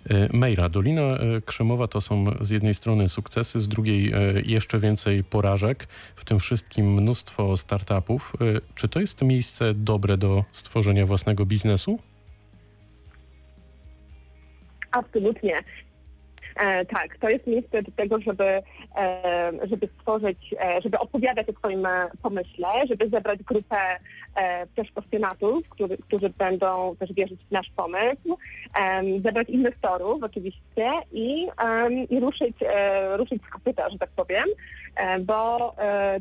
[0.10, 0.69] e, maila.
[0.69, 5.88] Dolina e, Krzemowa to są z jednej strony sukcesy, z drugiej e, jeszcze więcej porażek,
[6.15, 8.34] w tym wszystkim mnóstwo startupów.
[8.75, 11.99] Czy to jest miejsce dobre do stworzenia własnego biznesu?
[14.91, 15.63] Absolutnie.
[16.56, 18.62] E, tak, to jest miejsce do tego, żeby,
[18.97, 23.78] e, żeby stworzyć, e, żeby opowiadać o swoim e, pomyśle, żeby zebrać grupę
[24.36, 28.38] e, też pasjonatów, którzy, którzy będą też wierzyć w nasz pomysł,
[29.24, 31.47] zebrać inwestorów oczywiście i,
[32.10, 34.45] i ruszyć, e, ruszyć z kopyta, że tak powiem,
[35.22, 35.76] bo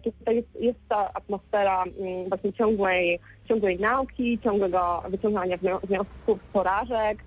[0.04, 7.18] tutaj jest, jest ta atmosfera mm, właśnie ciągłej, ciągłej nauki, ciągłego wyciągania wnio- wniosków porażek,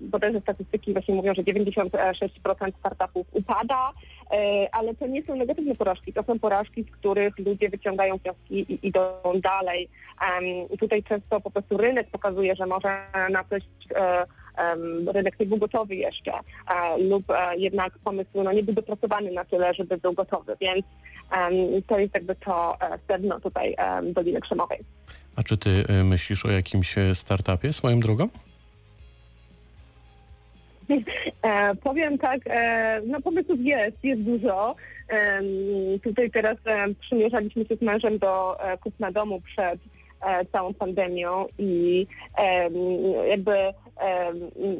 [0.00, 3.92] bodajże statystyki właśnie mówią, że 96% startupów upada,
[4.30, 8.72] e, ale to nie są negatywne porażki, to są porażki, z których ludzie wyciągają wnioski
[8.72, 9.00] i idą
[9.42, 9.88] dalej.
[10.80, 12.98] Tutaj często po prostu rynek pokazuje, że może
[13.30, 13.62] na coś
[13.94, 14.26] e,
[15.12, 17.24] rynek nie był gotowy jeszcze e, lub
[17.56, 20.86] jednak pomysł no, nie był dopracowany na tyle, żeby był gotowy, więc
[21.86, 22.76] to jest jakby to
[23.08, 23.76] sedno tutaj
[24.12, 24.78] Doliny Krzemowej.
[25.36, 28.28] A czy ty myślisz o jakimś startupie swoją drogą?
[31.42, 34.74] E, powiem tak, e, no pomysłów jest, jest dużo.
[35.10, 35.40] E,
[36.02, 39.80] tutaj teraz e, przymierzaliśmy się z mężem do e, kupna domu przed
[40.20, 42.06] e, całą pandemią i
[42.38, 42.70] e,
[43.28, 43.74] jakby, e,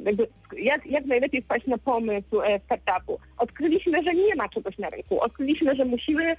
[0.05, 0.29] jakby
[0.59, 3.19] jak, jak najlepiej wpaść na pomysł startupu.
[3.39, 5.21] Odkryliśmy, że nie ma czegoś na rynku.
[5.21, 6.37] Odkryliśmy, że musimy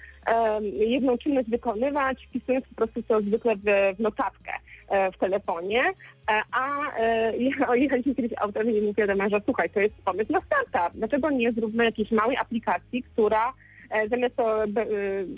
[0.74, 4.52] jedną czynność wykonywać, wpisując po prostu to zwykle w, w notatkę.
[4.90, 7.38] E, w telefonie, e, a e,
[7.76, 10.98] jechaliśmy kiedyś autem i mówię do męża, słuchaj, to jest pomysł na startup.
[10.98, 13.54] Dlaczego nie zróbmy jakiejś małej aplikacji, która
[14.10, 14.36] zamiast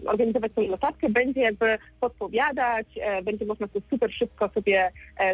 [0.06, 2.88] organizować tą notatkę, będzie jakby podpowiadać,
[3.24, 4.92] będzie można to super szybko sobie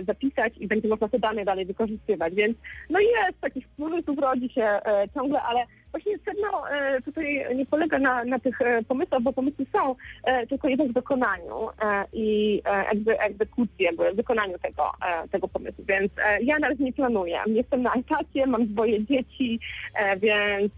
[0.07, 2.33] zapisać i będzie można te dane dalej wykorzystywać.
[2.35, 2.57] Więc
[2.89, 4.79] no jest takich pomysłów rodzi się
[5.13, 5.65] ciągle, ale
[5.95, 10.47] właśnie sedno e, tutaj nie polega na, na tych e, pomysłach, bo pomysły są, e,
[10.47, 11.69] tylko jednak w dokonaniu
[12.13, 14.91] i jakby egzekucji, jakby wykonaniu tego,
[15.31, 15.83] tego pomysłu.
[15.87, 17.39] Więc ja na razie nie planuję.
[17.47, 19.59] Jestem na etacie, mam dwoje dzieci,
[20.17, 20.73] więc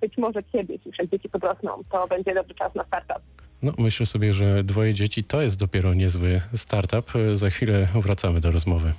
[0.00, 3.22] być może kiedyś, jak dzieci podrosną, to będzie dobry czas na startup.
[3.62, 7.12] No, myślę sobie, że dwoje dzieci to jest dopiero niezły startup.
[7.34, 8.92] Za chwilę wracamy do rozmowy.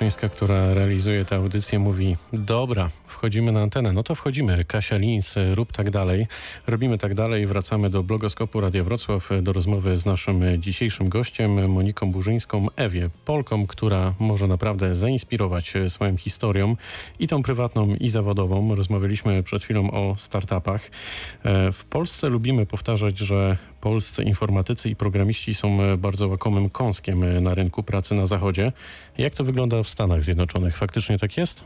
[0.00, 2.90] Kaczyńska, która realizuje tę audycję, mówi: Dobra,
[3.20, 3.92] wchodzimy na antenę.
[3.92, 4.64] No to wchodzimy.
[4.64, 6.26] Kasia Lins, rób tak dalej.
[6.66, 7.46] Robimy tak dalej.
[7.46, 13.66] Wracamy do blogoskopu Radia Wrocław, do rozmowy z naszym dzisiejszym gościem, Moniką Burzyńską, Ewie, Polką,
[13.66, 16.76] która może naprawdę zainspirować swoją historią
[17.18, 18.74] i tą prywatną, i zawodową.
[18.74, 20.90] Rozmawialiśmy przed chwilą o startupach.
[21.44, 27.54] E, w Polsce lubimy powtarzać, że polscy informatycy i programiści są bardzo łakomym kąskiem na
[27.54, 28.72] rynku pracy na Zachodzie.
[29.18, 30.76] Jak to wygląda w Stanach Zjednoczonych?
[30.76, 31.64] Faktycznie tak jest?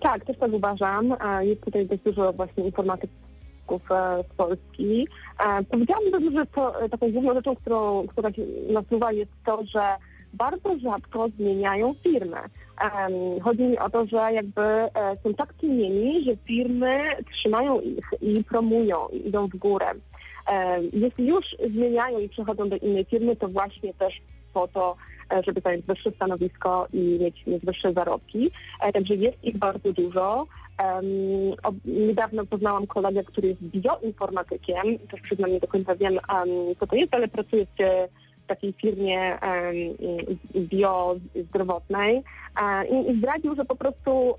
[0.00, 1.12] Tak, też tak uważam.
[1.12, 5.08] E, Jest tutaj dość dużo właśnie informatyków e, z Polski.
[5.46, 8.30] E, Powiedziałabym, że to e, taką główną rzeczą, którą, która
[8.72, 9.82] nasuwa jest to, że
[10.34, 12.36] bardzo rzadko zmieniają firmy.
[13.42, 14.90] Chodzi mi o to, że jakby e,
[15.24, 17.00] są tak cenieni, że firmy
[17.32, 19.86] trzymają ich i promują i idą w górę.
[20.48, 24.20] E, Jeśli już zmieniają i przechodzą do innej firmy, to właśnie też
[24.54, 25.09] po to, e,
[25.46, 28.50] żeby zająć wyższe stanowisko i mieć, mieć wyższe zarobki.
[28.80, 30.46] E, Także jest ich bardzo dużo.
[31.62, 34.98] Ob- niedawno poznałam kolegę, który jest bioinformatykiem.
[35.10, 36.48] Też przyznam, nie do końca wiem, em,
[36.80, 39.76] co to jest, ale pracuje w takiej firmie em,
[40.56, 42.22] biozdrowotnej
[42.56, 44.34] E, i, zdradził, że po prostu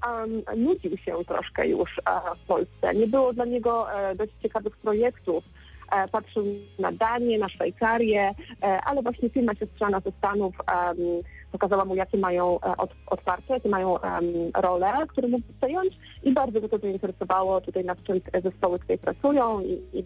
[0.58, 2.02] nudził się troszkę już e,
[2.44, 2.96] w Polsce.
[2.96, 5.44] Nie było dla niego e, dość ciekawych projektów.
[5.92, 6.46] E, Patrzył
[6.80, 8.34] na Danię, na Szwajcarię,
[8.64, 10.56] e, ale właśnie firma siostrzana ze Stanów
[11.52, 13.96] pokazała mu, jakie mają e, od, otwarte, jakie mają
[14.56, 17.62] role, które mógł przejąć i bardzo go to zainteresowało.
[17.62, 20.04] Tutaj nad czym zespoły tutaj pracują i, i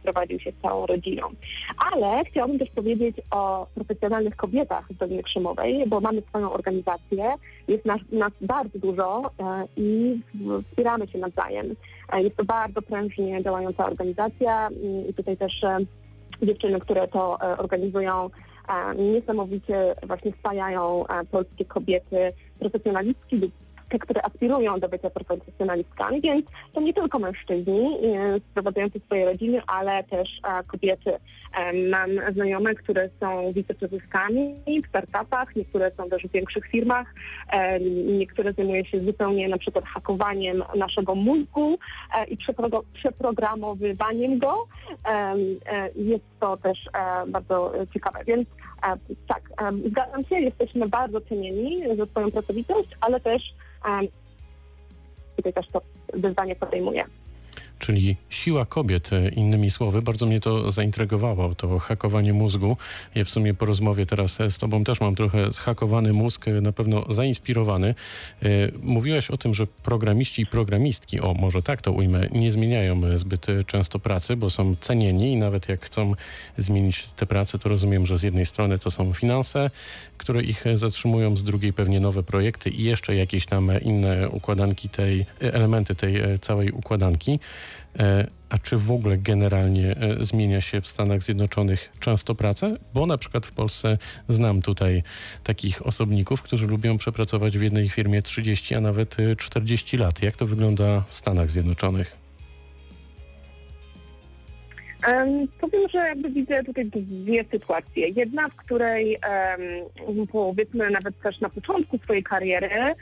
[0.00, 1.22] sprowadził się z całą rodziną.
[1.92, 7.34] Ale chciałabym też powiedzieć o profesjonalnych kobietach z Doliny Krzemowej, bo mamy swoją organizację,
[7.68, 10.20] jest nas, nas bardzo dużo e, i
[10.70, 11.74] wspieramy się nawzajem.
[12.12, 15.78] E, Jest to bardzo prężnie działająca organizacja mm, i tutaj też e,
[16.42, 18.30] dziewczyny, które to organizują,
[18.98, 23.52] niesamowicie właśnie spajają polskie kobiety, profesjonalistki lub
[23.90, 29.62] te, które aspirują do bycia profesjonalistkami, więc to nie tylko mężczyźni e, sprowadzający swoje rodziny,
[29.66, 31.12] ale też e, kobiety.
[31.12, 37.14] E, Mam znajome, które są wiceprezeskami w startupach, niektóre są też w większych firmach,
[38.06, 41.78] niektóre zajmują się zupełnie na przykład hakowaniem naszego mózgu
[42.28, 44.66] i przepro- przeprogramowywaniem go.
[45.96, 46.78] Jest to też
[47.26, 48.48] bardzo ciekawe, więc
[49.26, 49.42] tak,
[49.86, 53.42] zgadzam się, jesteśmy bardzo cenieni za swoją pracowitość, ale też
[53.84, 54.08] em,
[55.36, 55.80] tutaj też to
[56.14, 57.04] wyzwanie podejmuję.
[57.80, 60.02] Czyli siła kobiet, innymi słowy.
[60.02, 62.76] Bardzo mnie to zaintrygowało, to hakowanie mózgu.
[63.14, 67.04] Ja w sumie po rozmowie teraz z tobą też mam trochę zhakowany mózg, na pewno
[67.08, 67.94] zainspirowany.
[68.42, 68.46] E,
[68.82, 73.46] Mówiłeś o tym, że programiści i programistki, o może tak to ujmę, nie zmieniają zbyt
[73.66, 76.14] często pracy, bo są cenieni i nawet jak chcą
[76.58, 79.70] zmienić tę pracę, to rozumiem, że z jednej strony to są finanse,
[80.16, 85.20] które ich zatrzymują, z drugiej pewnie nowe projekty i jeszcze jakieś tam inne układanki tej,
[85.20, 87.38] e, elementy tej e, całej układanki.
[87.98, 92.70] E, A czy w ogóle generalnie e, zmienia się w Stanach Zjednoczonych często praca?
[92.94, 93.98] Bo na przykład w Polsce
[94.28, 95.02] znam tutaj
[95.44, 100.22] takich osobników, którzy lubią przepracować w jednej firmie 30, a nawet e, 40 lat.
[100.22, 102.16] Jak to wygląda w Stanach Zjednoczonych?
[105.06, 108.08] Em, powiem, że jakby widzę tutaj dwie sytuacje.
[108.08, 112.94] Jedna, w której em, powiedzmy nawet też na początku swojej kariery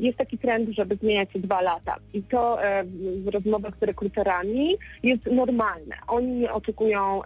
[0.00, 1.96] jest taki trend, żeby zmieniać się dwa lata.
[2.14, 2.58] I to
[3.24, 5.96] w rozmowach z rekruterami jest normalne.
[6.08, 7.20] Oni nie oczekują,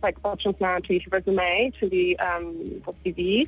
[0.00, 2.54] tak patrząc na czyjeś resume, czyli um,
[2.86, 3.46] to CV,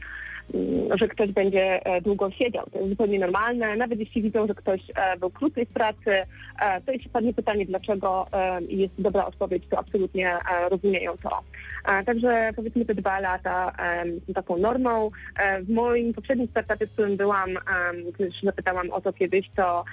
[0.98, 2.66] że ktoś będzie e, długo siedział.
[2.72, 3.76] To jest zupełnie normalne.
[3.76, 6.10] Nawet jeśli widzą, że ktoś e, był krócej w pracy,
[6.60, 8.26] e, to jeśli padnie pytanie, dlaczego
[8.68, 10.36] jest dobra odpowiedź, to absolutnie
[10.70, 11.40] rozumieją to.
[12.06, 13.72] Także powiedzmy te dwa lata
[14.26, 15.10] są taką normą.
[15.62, 17.50] W moim poprzednim startupie, w którym byłam,
[18.18, 19.84] też zapytałam o to kiedyś, to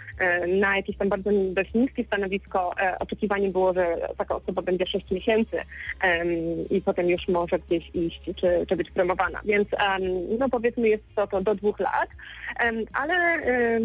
[0.47, 5.57] na jakieś tam bardzo dość niskie stanowisko oczekiwanie było, że taka osoba będzie 6 miesięcy
[6.69, 9.41] i potem już może gdzieś iść czy, czy być promowana.
[9.45, 9.67] Więc
[10.39, 12.09] no powiedzmy jest to, to do dwóch lat,
[12.93, 13.41] ale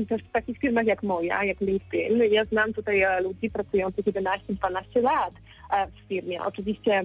[0.08, 5.02] też w takich firmach jak moja, jak LinkedIn, ja znam tutaj e, ludzi pracujących 11-12
[5.02, 5.34] lat
[5.70, 6.42] e, w firmie.
[6.42, 7.02] Oczywiście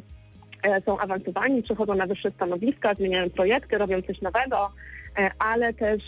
[0.64, 4.72] e, są awansowani, przechodzą na wyższe stanowiska, zmieniają projekty, robią coś nowego,
[5.40, 6.04] ale też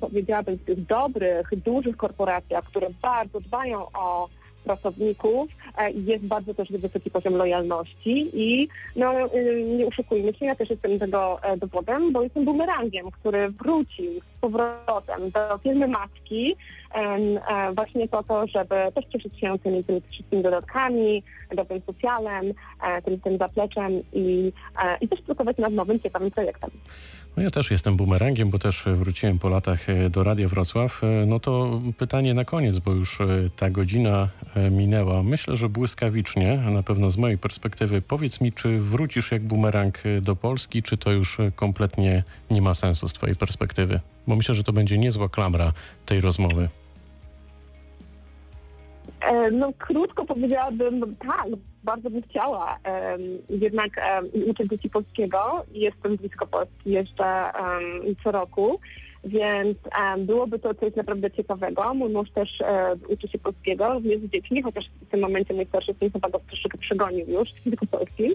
[0.00, 4.28] powiedziałabym w tych dobrych, dużych korporacjach, które bardzo dbają o
[4.64, 10.54] pracowników e, jest bardzo też wysoki poziom lojalności i no, y, nie oszukujmy się, ja
[10.54, 16.56] też jestem tego e, dowodem, bo jestem bumerangiem, który wrócił powrotem do firmy matki
[16.94, 21.22] e, właśnie po to, żeby też cieszyć się tymi, tymi wszystkimi dodatkami,
[21.56, 22.44] dobrym socjalem,
[22.82, 24.52] e, tym, tym zapleczem i,
[24.84, 26.70] e, i też pracować nad nowym, ciekawym projektem.
[27.36, 31.02] No ja też jestem bumerangiem, bo też wróciłem po latach do Radia Wrocław.
[31.26, 33.18] No to pytanie na koniec, bo już
[33.56, 34.28] ta godzina
[34.70, 35.22] minęła.
[35.22, 38.02] Myślę, że błyskawicznie, na pewno z mojej perspektywy.
[38.02, 43.08] Powiedz mi, czy wrócisz jak bumerang do Polski, czy to już kompletnie nie ma sensu
[43.08, 44.00] z twojej perspektywy?
[44.28, 45.72] Bo myślę, że to będzie niezła klamra
[46.06, 46.68] tej rozmowy.
[49.20, 51.46] E, No krótko powiedziałabym, tak,
[51.84, 52.78] bardzo bym chciała
[53.50, 53.90] jednak
[54.46, 55.64] uczyć dzieci polskiego.
[55.72, 57.50] Jestem blisko Polski jeszcze
[58.24, 58.80] co roku,
[59.24, 59.78] więc
[60.18, 61.94] byłoby to coś naprawdę ciekawego.
[61.94, 65.66] Mój mąż też e, uczy się polskiego, również z dziećmi, chociaż w tym momencie mój
[65.66, 68.32] starszy syn chyba go troszeczkę przegonił już języku polskim,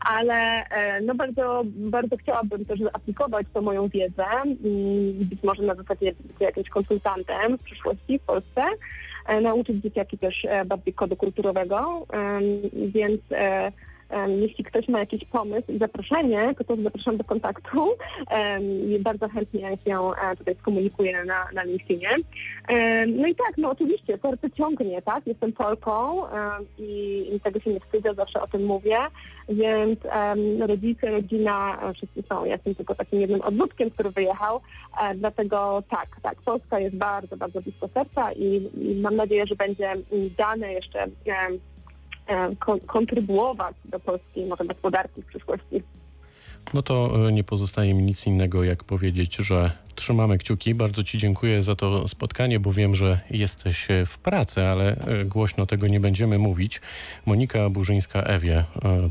[0.00, 4.24] ale e, no bardzo, bardzo chciałabym też zaaplikować tą moją wiedzę,
[5.14, 8.62] być może na zasadzie jakimś konsultantem w przyszłości w Polsce
[9.26, 12.06] e, nauczyć dzieciaki też bardziej kodu kulturowego,
[12.74, 13.20] więc
[14.28, 17.88] jeśli ktoś ma jakiś pomysł i zaproszenie, to też zapraszam do kontaktu
[18.86, 22.10] i bardzo chętnie się e, tutaj skomunikuję na, na LinkedInie.
[23.06, 25.26] No i tak, no oczywiście, serce ciągnie, tak?
[25.26, 26.22] Jestem Polką
[26.78, 28.98] i, i tego się nie wstydzę, zawsze o tym mówię,
[29.48, 29.98] więc
[30.60, 32.44] rodzice, rodzina, e, wszyscy są.
[32.44, 34.60] Ja jestem tylko takim jednym odwódkiem, który wyjechał,
[35.02, 39.56] e, dlatego tak, tak, Polska jest bardzo, bardzo blisko serca i, i mam nadzieję, że
[39.56, 40.04] będzie mm,
[40.36, 41.06] dane jeszcze
[42.86, 45.82] kontrybuować do polskiej może gospodarki w przyszłości.
[46.74, 50.74] No to e, nie pozostaje mi nic innego, jak powiedzieć, że trzymamy kciuki.
[50.74, 55.24] Bardzo Ci dziękuję za to spotkanie, bo wiem, że jesteś e, w pracy, ale e,
[55.24, 56.80] głośno tego nie będziemy mówić.
[57.26, 58.64] Monika Burzyńska-Ewie, e,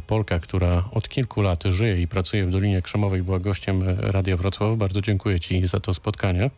[0.07, 4.37] Polka, która od kilku lat żyje i pracuje w Dolinie Krzemowej, była gościem e, Radia
[4.37, 4.77] Wrocław.
[4.77, 6.49] Bardzo dziękuję Ci za to spotkanie.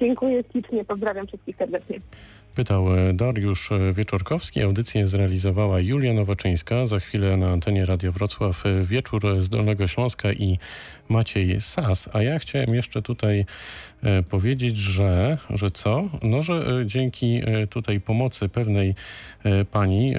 [0.00, 2.00] Dziękuję ślicznie, pozdrawiam wszystkich serdecznie.
[2.54, 4.62] Pytał e, Dariusz e, Wieczorkowski.
[4.62, 6.86] Audycję zrealizowała Julia Nowaczyńska.
[6.86, 10.58] Za chwilę na antenie Radia Wrocław e, wieczór z Dolnego Śląska i
[11.08, 12.08] Maciej Sas.
[12.12, 13.46] A ja chciałem jeszcze tutaj
[14.30, 16.08] powiedzieć, że, że co?
[16.22, 18.94] No, że e, dzięki e, tutaj pomocy pewnej
[19.44, 20.18] e, pani e,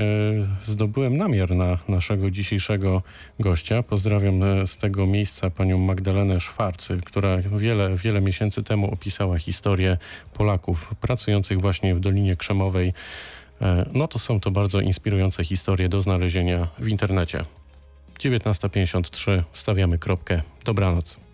[0.62, 3.02] zdobyłem namiar na naszego dzisiejszego
[3.40, 3.84] gościa.
[3.84, 9.98] Pozdrawiam e, z tego miejsca panią Magdalenę Szwarcy, która wiele, wiele miesięcy temu opisała historię
[10.34, 12.94] Polaków pracujących właśnie w Dolinie Krzemowej.
[13.62, 17.46] E, No to są to bardzo inspirujące historie do znalezienia w internecie.
[18.20, 20.42] 19.53, stawiamy kropkę.
[20.66, 21.25] Dobranoc.